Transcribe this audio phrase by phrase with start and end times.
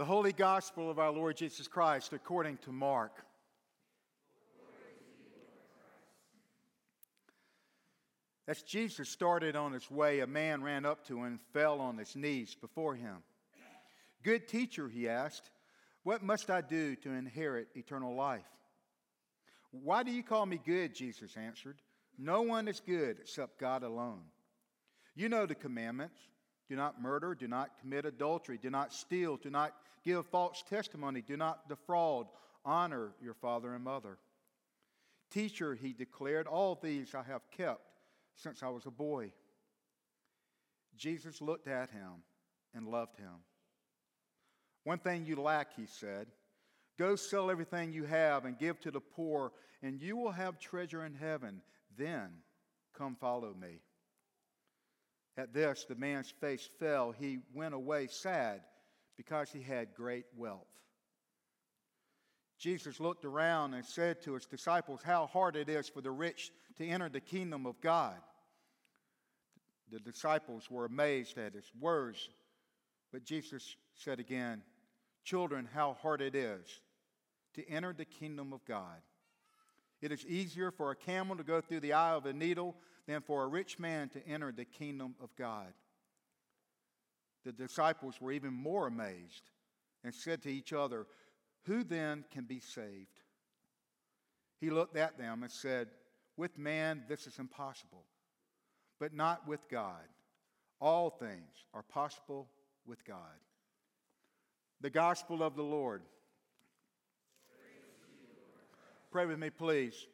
[0.00, 3.22] The Holy Gospel of our Lord Jesus Christ according to Mark.
[8.48, 11.98] As Jesus started on his way, a man ran up to him and fell on
[11.98, 13.16] his knees before him.
[14.22, 15.50] Good teacher, he asked,
[16.02, 18.48] what must I do to inherit eternal life?
[19.70, 20.94] Why do you call me good?
[20.94, 21.76] Jesus answered.
[22.18, 24.22] No one is good except God alone.
[25.14, 26.20] You know the commandments
[26.70, 29.74] do not murder, do not commit adultery, do not steal, do not
[30.04, 32.28] give false testimony, do not defraud,
[32.64, 34.18] honor your father and mother.
[35.32, 37.82] Teacher, he declared, all these I have kept
[38.36, 39.32] since I was a boy.
[40.96, 42.22] Jesus looked at him
[42.72, 43.42] and loved him.
[44.84, 46.28] One thing you lack, he said.
[47.00, 49.50] Go sell everything you have and give to the poor,
[49.82, 51.62] and you will have treasure in heaven.
[51.98, 52.28] Then
[52.96, 53.80] come follow me.
[55.36, 57.12] At this, the man's face fell.
[57.12, 58.60] He went away sad
[59.16, 60.66] because he had great wealth.
[62.58, 66.50] Jesus looked around and said to his disciples, How hard it is for the rich
[66.76, 68.16] to enter the kingdom of God.
[69.90, 72.28] The disciples were amazed at his words,
[73.12, 74.62] but Jesus said again,
[75.24, 76.80] Children, how hard it is
[77.54, 79.00] to enter the kingdom of God.
[80.00, 82.76] It is easier for a camel to go through the eye of a needle
[83.10, 85.72] than for a rich man to enter the kingdom of God.
[87.44, 89.50] The disciples were even more amazed
[90.04, 91.06] and said to each other,
[91.64, 93.20] Who then can be saved?
[94.60, 95.88] He looked at them and said,
[96.36, 98.04] With man this is impossible,
[99.00, 100.06] but not with God.
[100.80, 102.46] All things are possible
[102.86, 103.18] with God.
[104.80, 106.02] The gospel of the Lord.
[109.10, 110.06] Pray with me, please.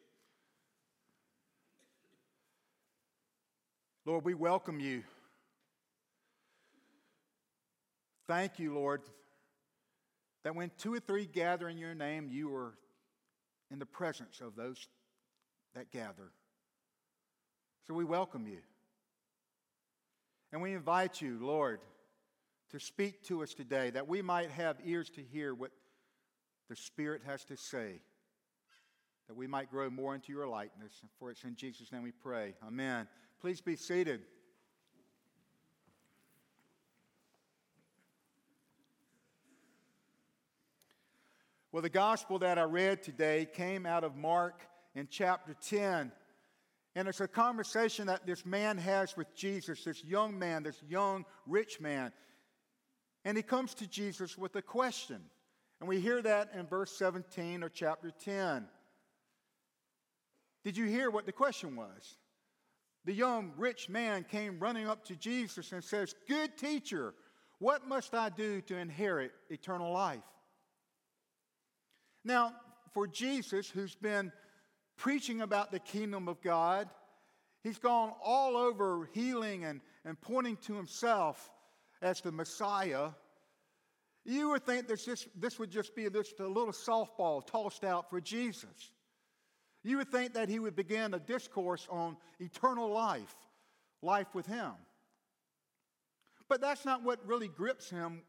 [4.07, 5.03] Lord, we welcome you.
[8.25, 9.01] Thank you, Lord,
[10.45, 12.75] that when two or three gather in your name, you are
[13.69, 14.87] in the presence of those
[15.75, 16.31] that gather.
[17.85, 18.59] So we welcome you.
[20.53, 21.81] And we invite you, Lord,
[22.71, 25.71] to speak to us today that we might have ears to hear what
[26.69, 27.99] the Spirit has to say
[29.27, 30.93] that we might grow more into your likeness.
[31.19, 32.53] For it's in Jesus' name we pray.
[32.65, 33.05] Amen.
[33.39, 34.21] Please be seated.
[41.71, 44.63] Well, the gospel that I read today came out of Mark
[44.95, 46.11] in chapter 10.
[46.95, 51.25] And it's a conversation that this man has with Jesus, this young man, this young
[51.45, 52.11] rich man.
[53.23, 55.21] And he comes to Jesus with a question.
[55.79, 58.65] And we hear that in verse 17 of chapter 10.
[60.63, 62.17] Did you hear what the question was?
[63.07, 67.13] The young rich man came running up to Jesus and says, Good teacher,
[67.57, 70.19] what must I do to inherit eternal life?
[72.25, 72.51] Now,
[72.93, 74.33] for Jesus, who's been
[74.97, 76.89] preaching about the kingdom of God,
[77.63, 81.49] he's gone all over healing and, and pointing to himself
[82.01, 83.11] as the Messiah.
[84.25, 88.19] You would think this, this would just be just a little softball tossed out for
[88.19, 88.91] Jesus.
[89.87, 93.33] You would think that he would begin a discourse on eternal life,
[94.01, 94.73] life with him.
[96.49, 98.23] But that's not what really grips him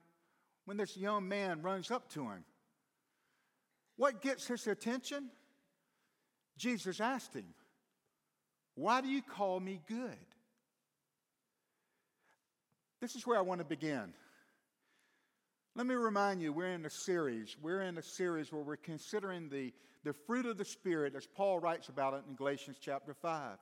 [0.67, 2.45] when this young man runs up to him.
[3.97, 5.31] What gets his attention?
[6.57, 7.53] Jesus asked him,
[8.77, 10.17] Why do you call me good?
[13.01, 14.13] This is where I want to begin.
[15.75, 17.57] Let me remind you, we're in a series.
[17.63, 19.73] We're in a series where we're considering the,
[20.05, 23.59] the fruit of the Spirit, as Paul writes about it in Galatians chapter 5.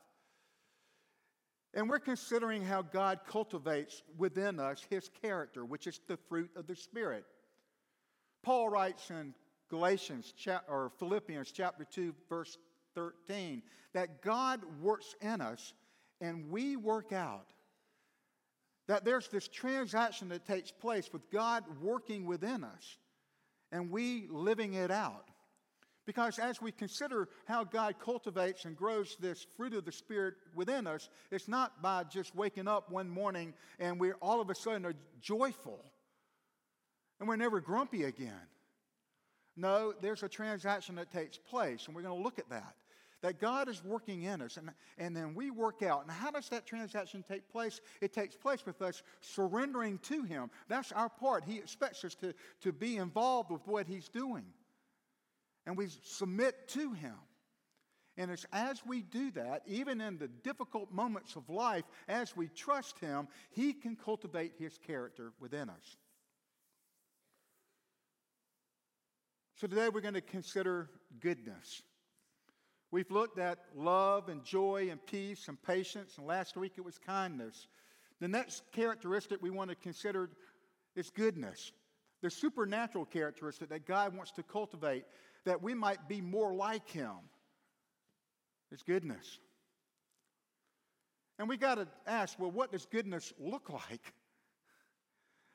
[1.75, 6.67] And we're considering how God cultivates within us his character, which is the fruit of
[6.67, 7.27] the Spirit.
[8.43, 9.34] Paul writes in
[9.69, 10.33] Galatians
[10.69, 12.56] or Philippians chapter 2 verse
[12.94, 13.62] 13
[13.93, 15.75] that God works in us
[16.21, 17.53] and we work out
[18.89, 22.99] that there's this transaction that takes place with God working within us
[23.73, 25.25] and we living it out.
[26.06, 30.87] Because as we consider how God cultivates and grows this fruit of the Spirit within
[30.87, 34.87] us, it's not by just waking up one morning and we're all of a sudden
[34.87, 35.85] are joyful
[37.19, 38.47] and we're never grumpy again.
[39.56, 42.75] No, there's a transaction that takes place, and we're going to look at that
[43.23, 46.03] that God is working in us, and, and then we work out.
[46.03, 47.81] And how does that transaction take place?
[48.01, 50.51] It takes place with us surrendering to Him.
[50.69, 51.45] That's our part.
[51.45, 54.45] He expects us to, to be involved with what He's doing,
[55.67, 57.15] and we submit to Him.
[58.19, 62.49] And it's as we do that, even in the difficult moments of life, as we
[62.49, 65.97] trust Him, He can cultivate His character within us.
[69.57, 71.83] So today we're going to consider goodness.
[72.91, 76.99] We've looked at love and joy and peace and patience, and last week it was
[76.99, 77.67] kindness.
[78.21, 80.31] The next characteristic we want to consider
[80.94, 81.73] is goodness,
[82.23, 85.05] the supernatural characteristic that God wants to cultivate
[85.44, 87.15] that we might be more like Him.
[88.73, 89.39] Is goodness.
[91.39, 94.12] And we got to ask well, what does goodness look like?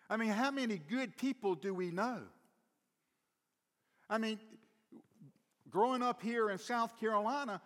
[0.09, 2.19] I mean, how many good people do we know?
[4.09, 4.39] I mean,
[5.71, 7.61] growing up here in South Carolina,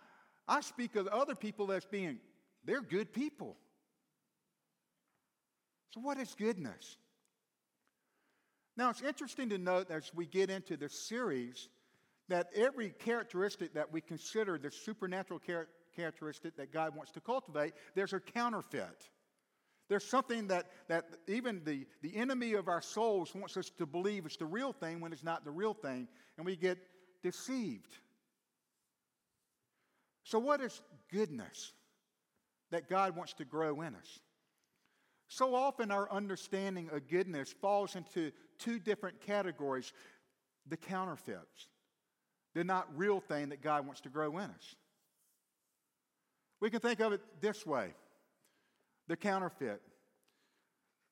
[0.48, 2.18] I speak of other people as being,
[2.64, 3.56] they're good people.
[5.90, 6.96] So, what is goodness?
[8.76, 11.68] Now, it's interesting to note as we get into this series
[12.28, 17.72] that every characteristic that we consider the supernatural char- characteristic that God wants to cultivate,
[17.94, 19.08] there's a counterfeit.
[19.88, 24.26] There's something that, that even the, the enemy of our souls wants us to believe
[24.26, 26.78] is the real thing when it's not the real thing, and we get
[27.26, 27.92] deceived.
[30.22, 30.80] So, what is
[31.12, 31.72] goodness
[32.70, 34.20] that God wants to grow in us?
[35.28, 38.30] So often, our understanding of goodness falls into
[38.60, 39.92] two different categories
[40.68, 41.68] the counterfeits.
[42.54, 44.76] They're not real thing that God wants to grow in us.
[46.60, 47.92] We can think of it this way
[49.08, 49.82] the counterfeit.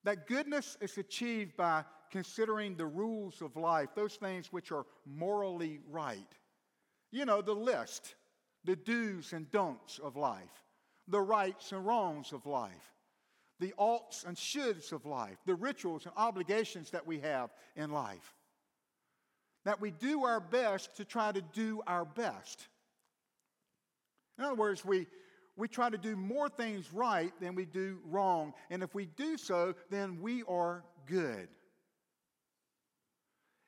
[0.05, 1.85] That goodness is achieved by
[2.15, 6.33] considering the rules of life, those things which are morally right.
[7.11, 8.15] You know, the list,
[8.63, 10.63] the do's and don'ts of life,
[11.09, 12.93] the rights and wrongs of life,
[13.59, 18.37] the oughts and shoulds of life, the rituals and obligations that we have in life.
[19.65, 22.69] That we do our best to try to do our best.
[24.39, 25.09] In other words, we,
[25.57, 28.55] we try to do more things right than we do wrong.
[28.71, 31.49] And if we do so, then we are good.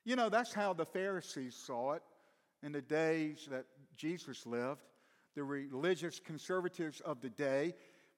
[0.07, 2.01] You know, that's how the Pharisees saw it
[2.63, 3.65] in the days that
[3.97, 4.79] Jesus lived,
[5.35, 7.73] the religious conservatives of the day.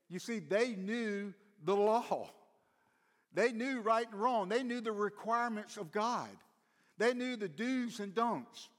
[0.08, 1.34] You see, they knew
[1.66, 2.30] the law,
[3.34, 6.30] they knew right and wrong, they knew the requirements of God,
[7.00, 8.70] they knew the do's and don'ts.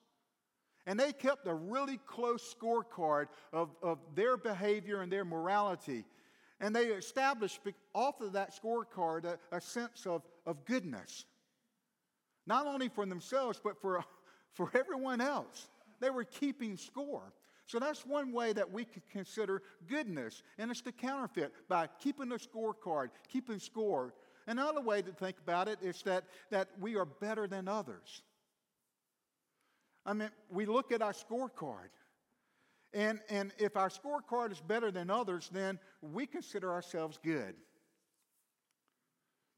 [0.87, 6.05] And they kept a really close scorecard of, of their behavior and their morality.
[6.61, 7.59] And they established
[7.93, 11.25] off of that scorecard a, a sense of, of goodness,
[12.51, 14.05] not only for themselves, but for,
[14.53, 15.69] for everyone else.
[16.01, 17.33] They were keeping score.
[17.67, 22.33] So that's one way that we could consider goodness, and it's the counterfeit by keeping
[22.33, 24.13] a scorecard, keeping score.
[24.49, 28.23] Another way to think about it is that, that we are better than others.
[30.05, 31.91] I mean, we look at our scorecard.
[32.93, 37.55] And, and if our scorecard is better than others, then we consider ourselves good.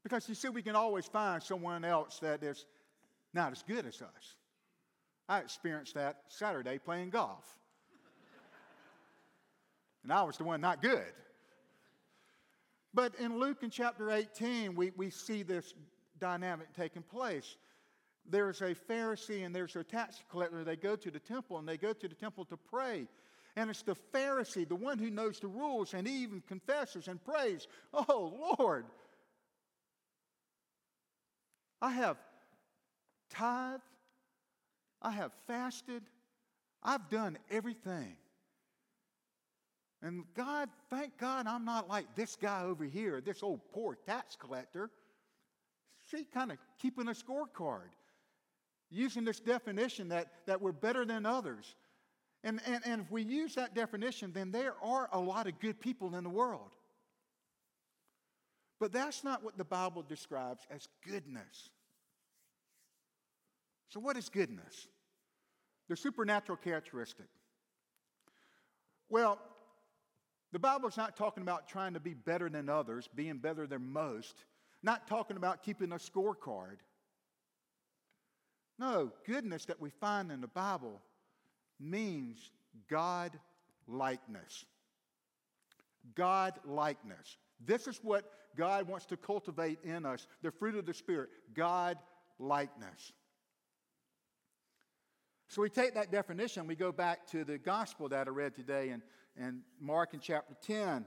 [0.03, 2.67] Because you see, we can always find someone else that is
[3.33, 4.35] not as good as us.
[5.27, 7.45] I experienced that Saturday playing golf.
[10.03, 11.13] and I was the one not good.
[12.93, 15.73] But in Luke in chapter 18, we, we see this
[16.19, 17.57] dynamic taking place
[18.29, 20.63] there's a Pharisee and there's a tax collector.
[20.63, 23.07] They go to the temple and they go to the temple to pray.
[23.55, 27.23] And it's the Pharisee, the one who knows the rules, and he even confesses and
[27.23, 28.85] prays, Oh, Lord,
[31.81, 32.17] I have
[33.33, 33.81] tithed,
[35.01, 36.03] I have fasted,
[36.81, 38.15] I've done everything.
[40.01, 44.35] And God, thank God I'm not like this guy over here, this old poor tax
[44.35, 44.89] collector.
[46.11, 47.89] She kind of keeping a scorecard
[48.89, 51.75] using this definition that, that we're better than others.
[52.43, 55.79] And, and, and if we use that definition, then there are a lot of good
[55.79, 56.75] people in the world.
[58.79, 61.69] But that's not what the Bible describes as goodness.
[63.93, 64.87] So, what is goodness?
[65.87, 67.27] The supernatural characteristic.
[69.07, 69.37] Well,
[70.51, 74.45] the Bible's not talking about trying to be better than others, being better than most,
[74.81, 76.77] not talking about keeping a scorecard.
[78.79, 80.99] No, goodness that we find in the Bible
[81.79, 82.49] means
[82.89, 83.39] God
[83.87, 84.65] likeness.
[86.15, 87.37] God likeness.
[87.63, 88.25] This is what
[88.57, 91.99] God wants to cultivate in us the fruit of the Spirit, God
[92.39, 93.13] likeness.
[95.53, 98.89] So we take that definition, we go back to the gospel that I read today
[98.89, 99.03] in,
[99.37, 101.05] in Mark in chapter 10.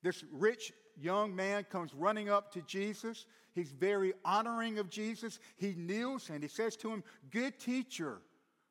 [0.00, 3.26] This rich young man comes running up to Jesus.
[3.52, 5.40] He's very honoring of Jesus.
[5.56, 7.02] He kneels and he says to him,
[7.32, 8.18] Good teacher,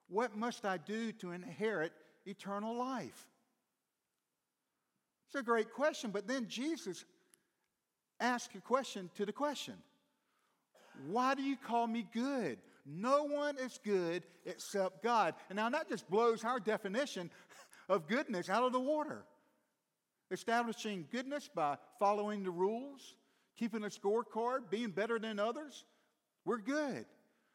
[0.07, 1.91] what must I do to inherit
[2.25, 3.27] eternal life?
[5.27, 7.03] It's a great question, but then Jesus
[8.21, 9.73] asks a question to the question
[11.07, 12.57] Why do you call me good?
[12.85, 15.35] No one is good except God.
[15.49, 17.29] And now that just blows our definition
[17.89, 19.23] of goodness out of the water.
[20.31, 23.15] Establishing goodness by following the rules,
[23.57, 25.85] keeping a scorecard, being better than others,
[26.45, 27.05] we're good.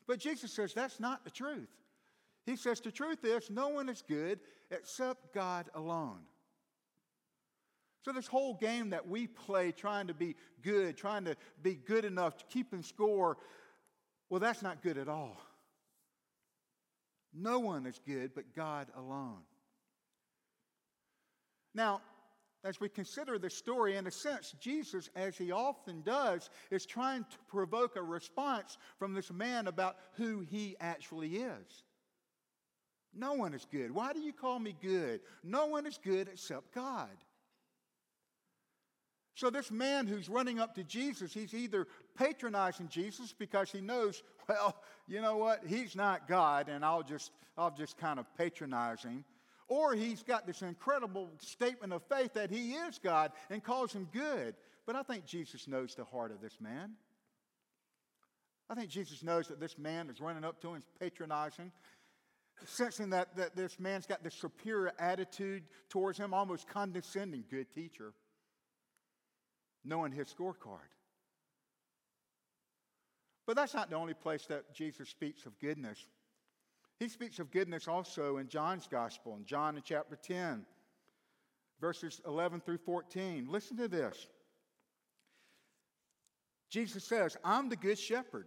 [0.07, 1.69] But Jesus says that's not the truth.
[2.47, 6.21] He says the truth is no one is good except God alone.
[8.05, 12.07] So, this whole game that we play trying to be good, trying to be good
[12.07, 13.37] enough, keeping score,
[14.31, 15.37] well, that's not good at all.
[17.35, 19.43] No one is good but God alone.
[21.75, 22.01] Now,
[22.65, 27.25] as we consider this story, in a sense, Jesus, as he often does, is trying
[27.25, 31.85] to provoke a response from this man about who he actually is.
[33.15, 33.93] No one is good.
[33.93, 35.21] Why do you call me good?
[35.45, 37.17] No one is good except God.
[39.39, 44.25] So, this man who's running up to Jesus, he's either patronizing Jesus because he knows,
[44.49, 49.05] well, you know what, he's not God, and I'll just, I'll just kind of patronize
[49.05, 49.25] him.
[49.69, 54.09] Or he's got this incredible statement of faith that he is God and calls him
[54.13, 54.57] good.
[54.87, 56.95] But I think Jesus knows the heart of this man.
[58.69, 61.71] I think Jesus knows that this man is running up to him, patronizing,
[62.65, 68.15] sensing that, that this man's got this superior attitude towards him, almost condescending, good teacher
[69.89, 70.91] knowing his scorecard.
[73.47, 76.07] But that's not the only place that Jesus speaks of goodness.
[76.99, 80.67] He speaks of goodness also in John's gospel, in John in chapter 10,
[81.81, 83.47] verses 11 through 14.
[83.49, 84.27] Listen to this.
[86.69, 88.47] Jesus says, I'm the good shepherd.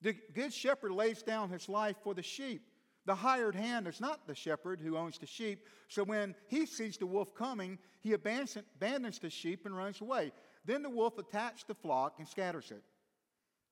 [0.00, 2.62] The good shepherd lays down his life for the sheep.
[3.04, 5.66] The hired hand is not the shepherd who owns the sheep.
[5.88, 10.32] So when he sees the wolf coming, he abandons the sheep and runs away.
[10.64, 12.82] Then the wolf attacks the flock and scatters it.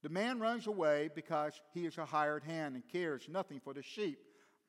[0.02, 3.82] The man runs away because he is a hired hand and cares nothing for the
[3.82, 4.18] sheep.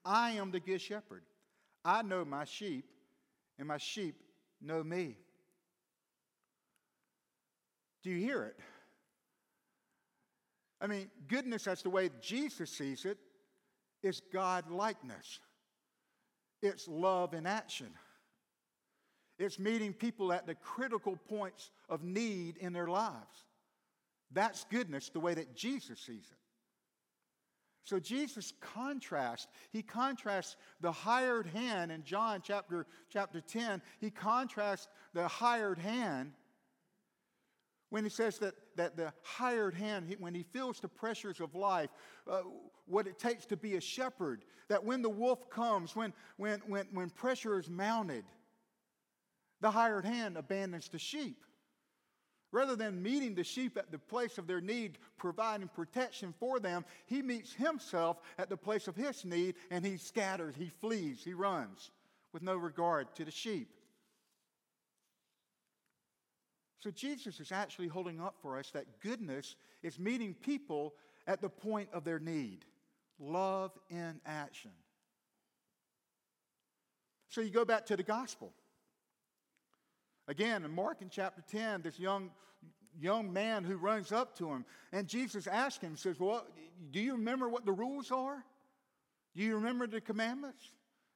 [0.05, 1.23] I am the good shepherd.
[1.83, 2.85] I know my sheep,
[3.57, 4.21] and my sheep
[4.61, 5.17] know me.
[8.03, 8.59] Do you hear it?
[10.79, 13.17] I mean, goodness, that's the way Jesus sees it,
[14.03, 15.39] is God likeness,
[16.61, 17.89] it's love in action.
[19.39, 23.45] It's meeting people at the critical points of need in their lives.
[24.31, 26.37] That's goodness the way that Jesus sees it.
[27.83, 34.87] So Jesus contrasts, he contrasts the hired hand in John chapter, chapter 10, he contrasts
[35.13, 36.33] the hired hand
[37.89, 41.89] when he says that, that the hired hand, when he feels the pressures of life,
[42.29, 42.41] uh,
[42.85, 46.87] what it takes to be a shepherd, that when the wolf comes, when, when, when,
[46.93, 48.23] when pressure is mounted,
[49.61, 51.45] the hired hand abandons the sheep.
[52.51, 56.83] Rather than meeting the sheep at the place of their need, providing protection for them,
[57.05, 61.33] he meets himself at the place of his need and he scatters, he flees, he
[61.33, 61.91] runs
[62.33, 63.69] with no regard to the sheep.
[66.79, 70.95] So Jesus is actually holding up for us that goodness is meeting people
[71.27, 72.65] at the point of their need.
[73.21, 74.71] Love in action.
[77.29, 78.51] So you go back to the gospel.
[80.27, 82.31] Again, in Mark in chapter 10, this young,
[82.99, 86.45] young man who runs up to him, and Jesus asks him, says, Well,
[86.91, 88.43] do you remember what the rules are?
[89.35, 90.63] Do you remember the commandments?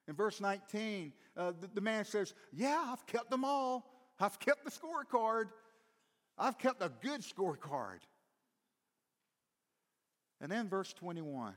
[0.07, 3.91] In verse 19, uh, the, the man says, Yeah, I've kept them all.
[4.19, 5.45] I've kept the scorecard.
[6.38, 8.00] I've kept a good scorecard.
[10.39, 11.55] And then verse 21, I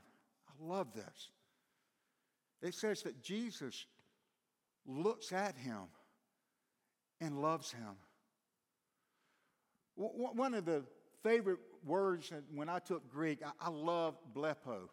[0.59, 1.31] love this.
[2.61, 3.85] It says that Jesus
[4.85, 5.87] looks at him
[7.21, 7.95] and loves him.
[9.95, 10.83] One of the
[11.23, 14.89] favorite words when I took Greek, I love blepo.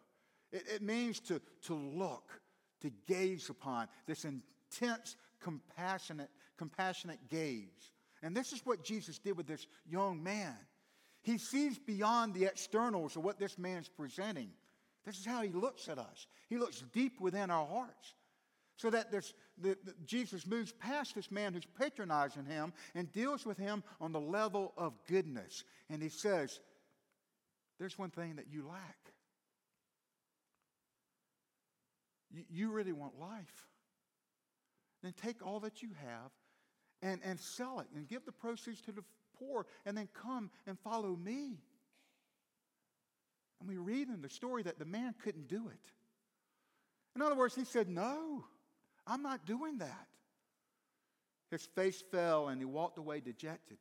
[0.53, 2.41] It, means to, to look,
[2.81, 7.93] to gaze upon, this intense, compassionate compassionate gaze.
[8.23, 10.57] And this is what Jesus did with this young man.
[11.23, 14.51] He sees beyond the externals of what this man's presenting.
[15.07, 16.27] This is how he looks at us.
[16.51, 18.15] He looks deep within our hearts.
[18.77, 23.47] So that this, the, the, Jesus moves past this man who's patronizing him and deals
[23.47, 25.65] with him on the level of goodness.
[25.89, 26.61] And he says,
[27.79, 28.99] There's one thing that you lack.
[32.31, 33.69] You, you really want life.
[35.03, 36.33] Then take all that you have
[37.01, 39.05] and, and sell it and give the proceeds to the
[39.39, 41.59] poor and then come and follow me.
[43.61, 45.93] And we read in the story that the man couldn't do it.
[47.15, 48.45] In other words, he said, No,
[49.07, 50.07] I'm not doing that.
[51.51, 53.79] His face fell and he walked away dejected.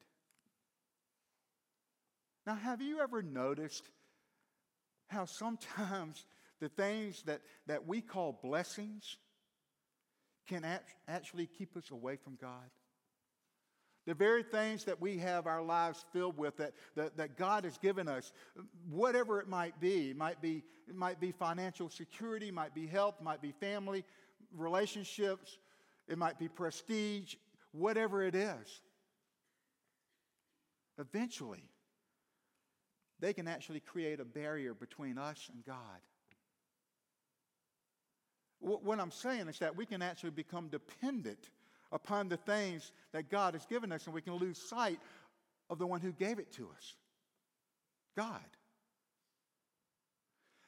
[2.46, 3.90] Now, have you ever noticed
[5.08, 6.26] how sometimes
[6.60, 9.18] the things that, that we call blessings
[10.48, 12.70] can act, actually keep us away from God?
[14.06, 17.78] The very things that we have our lives filled with that, that, that God has
[17.78, 18.32] given us,
[18.90, 23.16] whatever it might be, it might be, it might be financial security, might be health,
[23.22, 24.04] might be family,
[24.56, 25.58] relationships,
[26.08, 27.36] it might be prestige,
[27.72, 28.82] whatever it is.
[31.00, 31.64] Eventually,
[33.20, 35.76] they can actually create a barrier between us and God.
[38.60, 41.50] What I'm saying is that we can actually become dependent
[41.92, 45.00] upon the things that God has given us, and we can lose sight
[45.70, 46.96] of the one who gave it to us
[48.16, 48.40] God.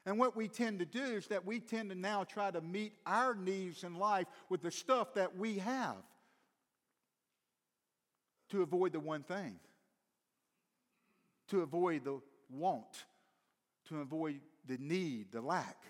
[0.05, 2.93] And what we tend to do is that we tend to now try to meet
[3.05, 5.97] our needs in life with the stuff that we have
[8.49, 9.59] to avoid the one thing,
[11.49, 13.05] to avoid the want,
[13.89, 15.83] to avoid the need, the lack.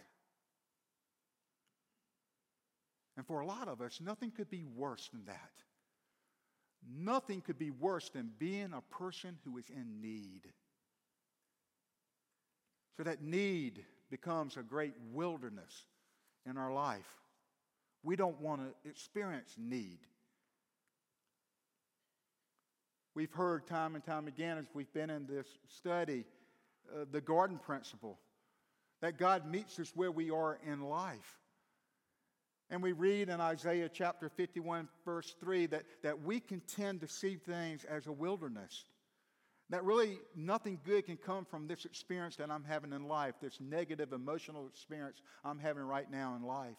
[3.17, 5.51] And for a lot of us, nothing could be worse than that.
[6.87, 10.43] Nothing could be worse than being a person who is in need.
[12.95, 15.85] So that need becomes a great wilderness
[16.45, 17.07] in our life.
[18.03, 19.99] We don't want to experience need.
[23.15, 26.23] We've heard time and time again as we've been in this study
[26.93, 28.19] uh, the garden principle
[29.01, 31.39] that God meets us where we are in life.
[32.69, 37.07] And we read in Isaiah chapter 51, verse 3, that, that we can tend to
[37.07, 38.83] see things as a wilderness.
[39.69, 43.59] That really nothing good can come from this experience that I'm having in life, this
[43.59, 46.75] negative emotional experience I'm having right now in life.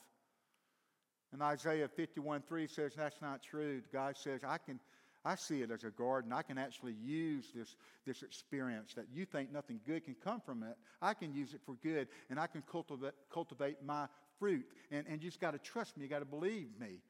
[1.33, 3.83] And Isaiah 51, 3 says that's not true.
[3.93, 4.81] God says, I can,
[5.25, 6.33] I see it as a garden.
[6.33, 7.77] I can actually use this,
[8.07, 10.77] this experience that you think nothing good can come from it.
[11.03, 14.07] I can use it for good, and I can cultivate, cultivate my
[14.39, 14.67] fruit.
[14.91, 16.05] And, and you just got to trust me.
[16.05, 17.01] You got to believe me.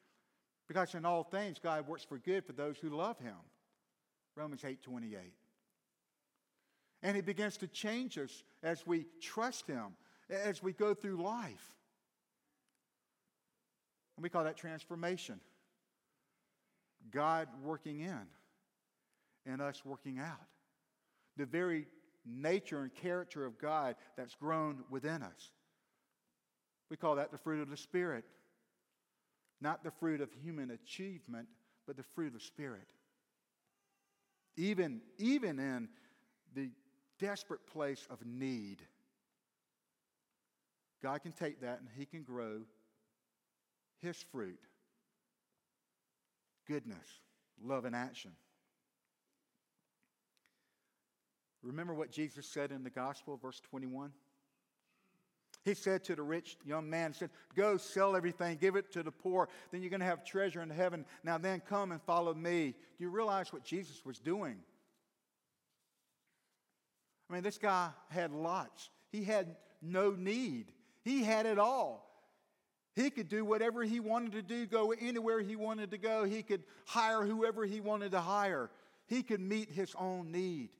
[0.66, 3.36] Because in all things, God works for good for those who love him.
[4.36, 5.18] Romans 8 28.
[7.02, 9.94] And he begins to change us as we trust him,
[10.28, 11.72] as we go through life.
[14.16, 15.40] And we call that transformation.
[17.10, 18.26] God working in
[19.46, 20.36] and us working out.
[21.36, 21.86] The very
[22.26, 25.52] nature and character of God that's grown within us.
[26.90, 28.24] We call that the fruit of the Spirit.
[29.60, 31.48] Not the fruit of human achievement,
[31.86, 32.86] but the fruit of the Spirit.
[34.56, 35.88] Even, even in
[36.54, 36.70] the
[37.18, 38.82] desperate place of need,
[41.02, 42.60] God can take that and He can grow
[44.00, 44.58] His fruit
[46.68, 47.06] goodness,
[47.64, 48.30] love, and action.
[51.62, 54.12] Remember what Jesus said in the gospel, verse 21?
[55.68, 59.10] He said to the rich young man, said, Go sell everything, give it to the
[59.10, 61.04] poor, then you're going to have treasure in heaven.
[61.22, 62.74] Now then come and follow me.
[62.96, 64.56] Do you realize what Jesus was doing?
[67.28, 68.88] I mean, this guy had lots.
[69.12, 70.72] He had no need.
[71.04, 72.08] He had it all.
[72.96, 76.24] He could do whatever he wanted to do, go anywhere he wanted to go.
[76.24, 78.70] He could hire whoever he wanted to hire.
[79.06, 80.70] He could meet his own need.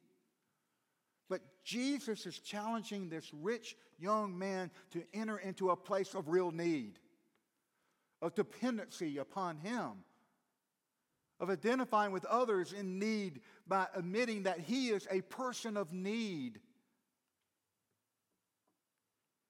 [1.29, 6.51] But Jesus is challenging this rich young man to enter into a place of real
[6.51, 6.99] need,
[8.23, 10.05] of dependency upon him,
[11.41, 16.61] of identifying with others in need by admitting that he is a person of need.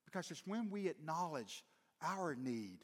[0.05, 1.65] Because it's when we acknowledge
[2.03, 2.79] our need.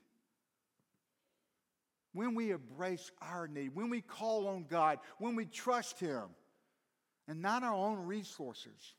[2.13, 6.27] When we embrace our need, when we call on God, when we trust Him
[7.29, 8.95] and not our own resources,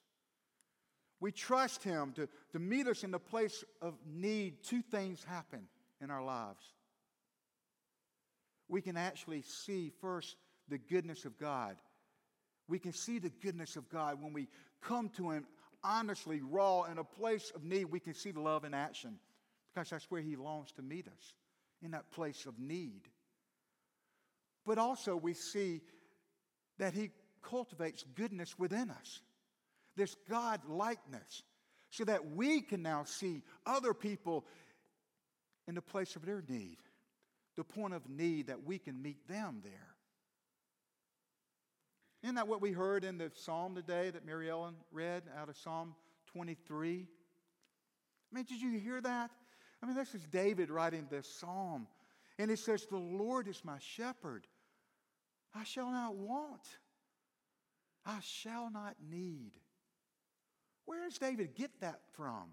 [1.19, 5.67] we trust Him to, to meet us in the place of need, two things happen
[6.01, 6.73] in our lives.
[8.67, 10.35] We can actually see first
[10.67, 11.77] the goodness of God.
[12.67, 14.47] We can see the goodness of God when we
[14.81, 15.45] come to Him
[15.85, 17.85] honestly, raw, in a place of need.
[17.85, 19.19] We can see the love in action
[19.73, 21.33] because that's where He longs to meet us,
[21.81, 23.01] in that place of need.
[24.65, 25.81] But also, we see
[26.79, 27.11] that He
[27.49, 29.21] cultivates goodness within us,
[29.95, 31.43] this God likeness,
[31.89, 34.45] so that we can now see other people
[35.67, 36.77] in the place of their need,
[37.55, 39.95] the point of need that we can meet them there.
[42.23, 45.55] Isn't that what we heard in the psalm today that Mary Ellen read out of
[45.57, 45.95] Psalm
[46.33, 47.07] 23?
[48.31, 49.31] I mean, did you hear that?
[49.81, 51.87] I mean, this is David writing this psalm.
[52.39, 54.47] And he says, The Lord is my shepherd.
[55.53, 56.67] I shall not want.
[58.05, 59.51] I shall not need.
[60.85, 62.51] Where does David get that from?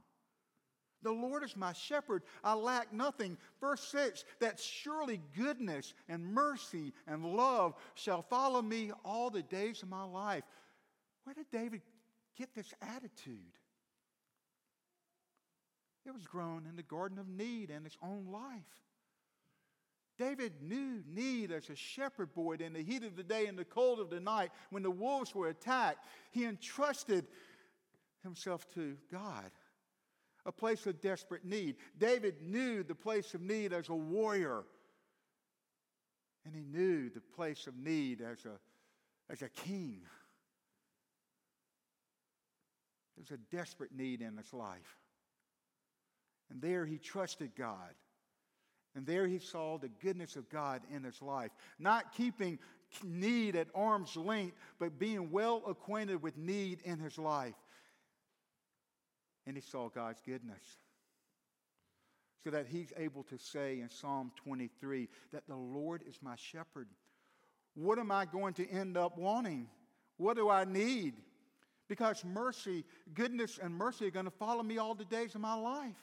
[1.03, 3.37] The Lord is my shepherd, I lack nothing.
[3.61, 9.83] Verse 6 that surely goodness and mercy and love shall follow me all the days
[9.83, 10.45] of my life.
[11.25, 11.83] Where did David
[12.37, 13.59] get this attitude?
[16.07, 18.63] It was grown in the Garden of Need in his own life.
[20.23, 23.65] David knew need as a shepherd boy in the heat of the day and the
[23.65, 26.07] cold of the night when the wolves were attacked.
[26.31, 27.27] He entrusted
[28.23, 29.51] himself to God,
[30.47, 31.75] a place of desperate need.
[31.99, 34.63] David knew the place of need as a warrior,
[36.45, 40.03] and he knew the place of need as a, as a king.
[43.19, 44.99] Was a desperate need in his life.
[46.49, 47.95] And there he trusted God.
[48.95, 51.51] And there he saw the goodness of God in his life.
[51.79, 52.59] Not keeping
[53.03, 57.55] need at arm's length, but being well acquainted with need in his life.
[59.47, 60.63] And he saw God's goodness.
[62.45, 66.89] So that he's able to say in Psalm 23 that the Lord is my shepherd.
[67.75, 69.69] What am I going to end up wanting?
[70.19, 71.15] What do I need?
[71.89, 75.55] Because mercy, goodness, and mercy are going to follow me all the days of my
[75.55, 75.97] life.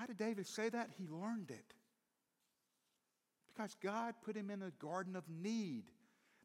[0.00, 0.88] How did David say that?
[0.96, 1.74] He learned it.
[3.46, 5.82] Because God put him in a garden of need.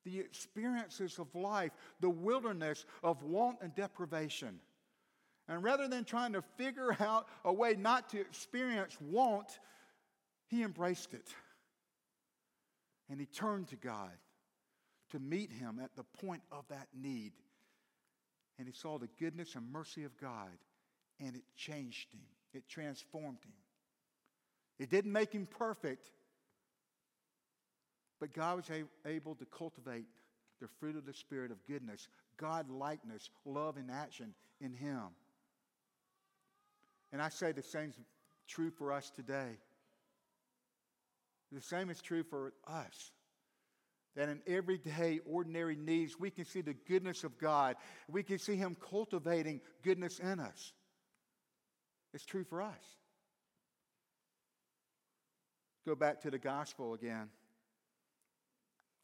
[0.04, 4.60] The experiences of life, the wilderness of want and deprivation.
[5.48, 9.58] And rather than trying to figure out a way not to experience want,
[10.48, 11.34] he embraced it.
[13.10, 14.12] And he turned to God
[15.12, 17.32] to meet him at the point of that need.
[18.60, 20.52] And he saw the goodness and mercy of God,
[21.22, 22.35] and it changed him.
[22.56, 23.54] It transformed him.
[24.80, 26.10] It didn't make him perfect,
[28.20, 28.72] but God was
[29.06, 30.06] able to cultivate
[30.62, 35.04] the fruit of the Spirit of goodness, God likeness, love in action in him.
[37.12, 37.96] And I say the same is
[38.48, 39.58] true for us today.
[41.52, 43.12] The same is true for us.
[44.16, 47.76] That in everyday, ordinary needs, we can see the goodness of God.
[48.10, 50.74] We can see Him cultivating goodness in us.
[52.16, 52.82] It's true for us.
[55.86, 57.28] Go back to the gospel again.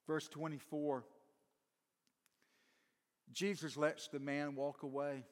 [0.08, 1.04] Verse 24.
[3.34, 5.26] Jesus lets the man walk away.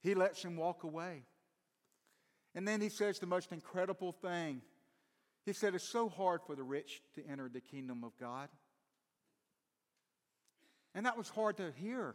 [0.00, 1.24] He lets him walk away.
[2.54, 4.62] And then he says the most incredible thing.
[5.44, 8.48] He said, It's so hard for the rich to enter the kingdom of God.
[10.94, 12.14] And that was hard to hear.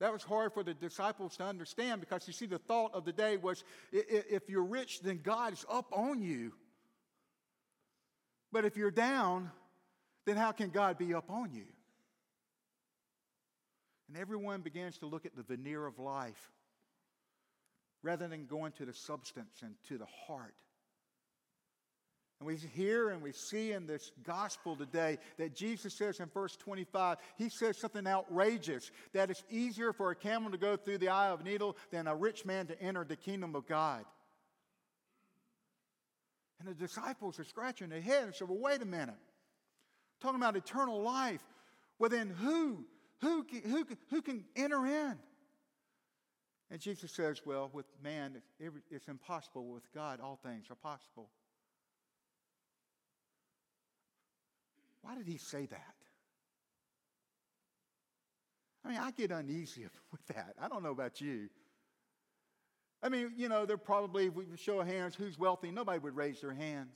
[0.00, 3.12] That was hard for the disciples to understand because you see, the thought of the
[3.12, 6.52] day was if you're rich, then God is up on you.
[8.50, 9.50] But if you're down,
[10.24, 11.66] then how can God be up on you?
[14.08, 16.50] And everyone begins to look at the veneer of life
[18.02, 20.54] rather than going to the substance and to the heart.
[22.40, 26.56] And we hear and we see in this gospel today that Jesus says in verse
[26.56, 31.10] 25, he says something outrageous that it's easier for a camel to go through the
[31.10, 34.06] eye of a needle than a rich man to enter the kingdom of God.
[36.60, 39.14] And the disciples are scratching their heads and say, Well, wait a minute.
[40.20, 41.42] talking about eternal life.
[41.98, 42.84] Well, then who,
[43.20, 45.18] who, who, who can enter in?
[46.70, 48.40] And Jesus says, Well, with man,
[48.90, 49.66] it's impossible.
[49.66, 51.28] With God, all things are possible.
[55.10, 55.94] Why did he say that?
[58.84, 60.54] I mean, I get uneasy with that.
[60.60, 61.48] I don't know about you.
[63.02, 66.40] I mean, you know, they're probably, if we show hands, who's wealthy, nobody would raise
[66.42, 66.94] their hands.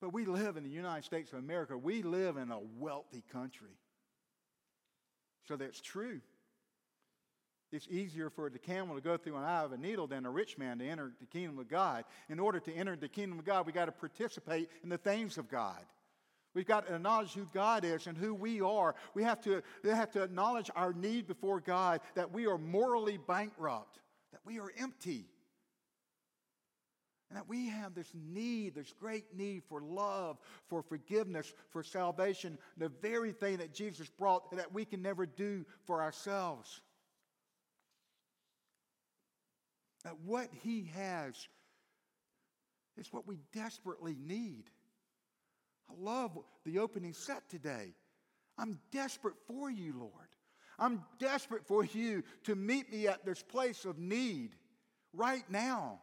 [0.00, 1.76] But we live in the United States of America.
[1.76, 3.76] We live in a wealthy country.
[5.46, 6.20] So that's true.
[7.70, 10.30] It's easier for the camel to go through an eye of a needle than a
[10.30, 12.04] rich man to enter the kingdom of God.
[12.30, 15.36] In order to enter the kingdom of God, we got to participate in the things
[15.36, 15.84] of God.
[16.54, 18.94] We've got to acknowledge who God is and who we are.
[19.14, 23.18] We have to, we have to acknowledge our need before God that we are morally
[23.18, 24.00] bankrupt,
[24.32, 25.26] that we are empty,
[27.28, 32.56] and that we have this need, this great need for love, for forgiveness, for salvation,
[32.78, 36.80] the very thing that Jesus brought that we can never do for ourselves.
[40.04, 41.48] That what He has
[42.96, 44.64] is what we desperately need.
[45.90, 47.94] I love the opening set today.
[48.56, 50.12] I'm desperate for you, Lord.
[50.78, 54.50] I'm desperate for you to meet me at this place of need
[55.12, 56.00] right now.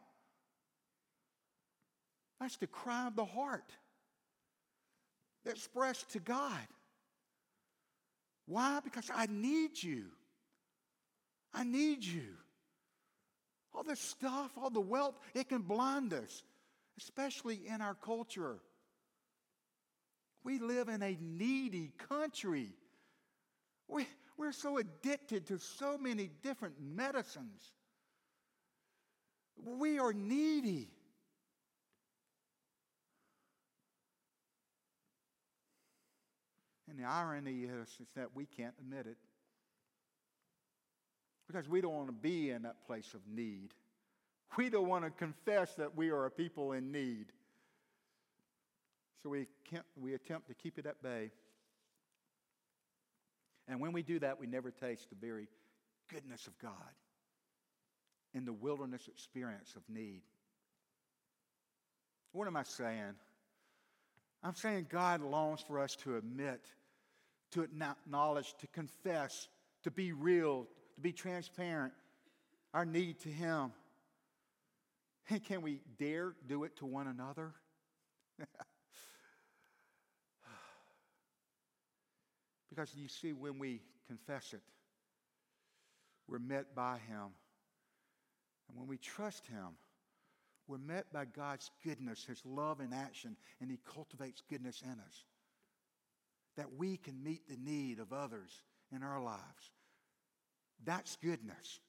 [2.40, 3.72] That's the cry of the heart
[5.46, 6.66] expressed to God.
[8.46, 8.80] Why?
[8.82, 10.06] Because I need you.
[11.54, 12.34] I need you.
[13.74, 16.42] All this stuff, all the wealth, it can blind us,
[16.98, 18.56] especially in our culture.
[20.46, 22.68] We live in a needy country.
[23.88, 24.06] We,
[24.36, 27.72] we're so addicted to so many different medicines.
[29.64, 30.88] We are needy.
[36.88, 39.16] And the irony is, is that we can't admit it.
[41.48, 43.74] Because we don't want to be in that place of need.
[44.56, 47.32] We don't want to confess that we are a people in need.
[49.22, 49.46] So we,
[50.00, 51.30] we attempt to keep it at bay.
[53.68, 55.48] And when we do that, we never taste the very
[56.08, 56.72] goodness of God
[58.34, 60.22] in the wilderness experience of need.
[62.32, 63.14] What am I saying?
[64.42, 66.60] I'm saying God longs for us to admit,
[67.52, 69.48] to acknowledge, to confess,
[69.82, 71.92] to be real, to be transparent,
[72.74, 73.72] our need to Him.
[75.30, 77.52] And can we dare do it to one another?
[82.76, 84.60] because you see, when we confess it,
[86.28, 87.28] we're met by Him.
[88.68, 89.76] And when we trust Him,
[90.68, 95.24] we're met by God's goodness, His love in action, and He cultivates goodness in us.
[96.56, 98.50] That we can meet the need of others
[98.94, 99.70] in our lives.
[100.84, 101.80] That's goodness.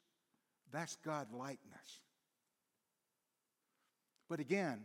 [0.71, 2.00] That's God likeness.
[4.30, 4.80] But again,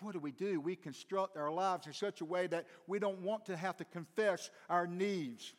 [0.00, 0.60] what do we do?
[0.60, 3.84] We construct our lives in such a way that we don't want to have to
[3.84, 5.52] confess our needs.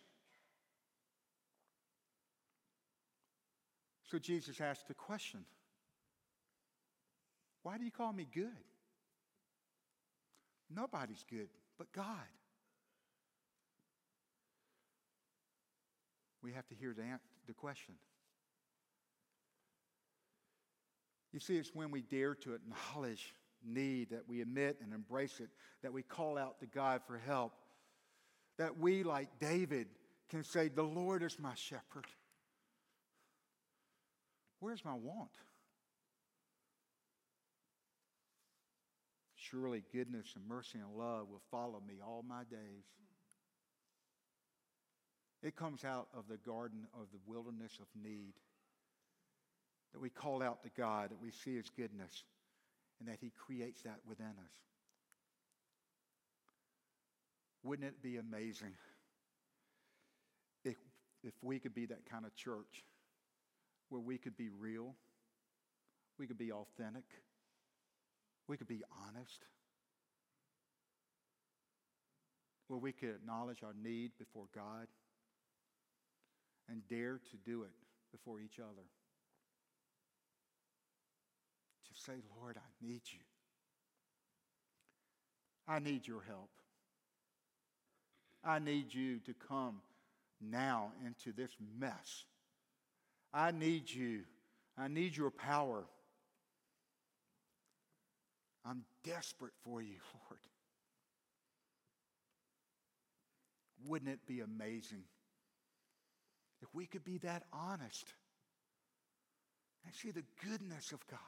[4.09, 5.45] So Jesus asked the question
[7.63, 8.49] Why do you call me good?
[10.73, 12.05] Nobody's good but God.
[16.43, 17.03] We have to hear the,
[17.47, 17.95] the question.
[21.31, 23.33] You see, it's when we dare to acknowledge
[23.65, 25.49] need, that we admit and embrace it,
[25.83, 27.53] that we call out to God for help,
[28.57, 29.87] that we, like David,
[30.29, 32.05] can say, The Lord is my shepherd.
[34.59, 35.31] Where's my want?
[39.35, 42.85] Surely goodness and mercy and love will follow me all my days.
[45.43, 48.33] It comes out of the garden of the wilderness of need
[49.93, 52.23] that we call out to God, that we see His goodness,
[53.01, 54.53] and that He creates that within us.
[57.63, 58.73] Wouldn't it be amazing
[60.63, 60.77] if,
[61.23, 62.85] if we could be that kind of church
[63.89, 64.93] where we could be real,
[66.19, 67.05] we could be authentic,
[68.47, 69.45] we could be honest,
[72.67, 74.85] where we could acknowledge our need before God
[76.69, 77.71] and dare to do it
[78.11, 78.85] before each other?
[81.93, 83.19] To say, Lord, I need you.
[85.67, 86.49] I need your help.
[88.43, 89.81] I need you to come
[90.41, 92.25] now into this mess.
[93.33, 94.21] I need you.
[94.77, 95.83] I need your power.
[98.65, 99.95] I'm desperate for you,
[100.29, 100.39] Lord.
[103.87, 105.03] Wouldn't it be amazing
[106.61, 108.13] if we could be that honest
[109.85, 111.19] and see the goodness of God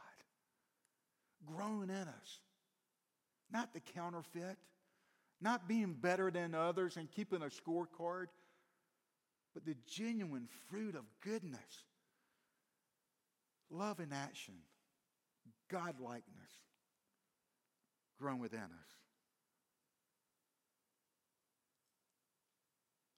[1.45, 2.39] growing in us,
[3.51, 4.57] not the counterfeit,
[5.41, 8.27] not being better than others and keeping a scorecard,
[9.53, 11.83] but the genuine fruit of goodness,
[13.69, 14.55] love in action,
[15.69, 16.51] God likeness
[18.19, 18.93] grown within us.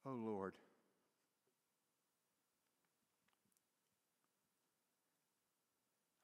[0.06, 0.54] Oh Lord.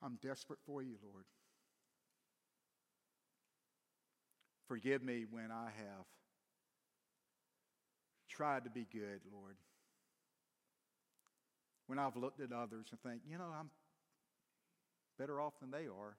[0.04, 1.26] I'm desperate for you, Lord.
[4.72, 6.06] Forgive me when I have
[8.30, 9.58] tried to be good, Lord.
[11.88, 13.70] When I've looked at others and think, you know, I'm
[15.20, 16.16] better off than they are.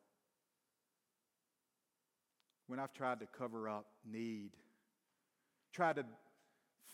[2.66, 4.50] When I've tried to cover up need,
[5.72, 6.04] tried to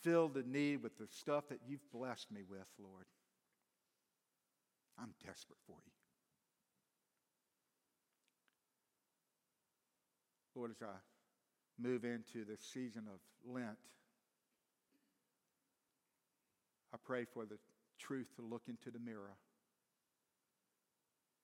[0.05, 3.07] fill the need with the stuff that you've blessed me with, Lord.
[4.97, 5.93] I'm desperate for you.
[10.55, 11.08] Lord, as I
[11.79, 13.79] move into the season of Lent,
[16.93, 17.59] I pray for the
[17.99, 19.37] truth to look into the mirror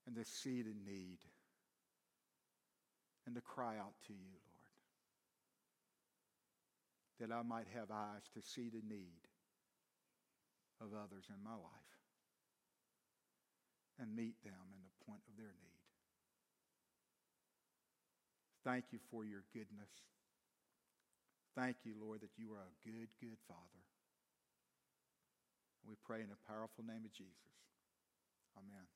[0.07, 1.19] and to see the need
[3.27, 4.37] and to cry out to you,
[7.21, 9.29] Lord, that I might have eyes to see the need
[10.81, 11.95] of others in my life
[13.99, 15.75] and meet them in the point of their need.
[18.65, 19.91] Thank you for your goodness.
[21.57, 23.83] Thank you, Lord, that you are a good, good Father.
[25.87, 27.53] We pray in the powerful name of Jesus.
[28.59, 28.87] Amen.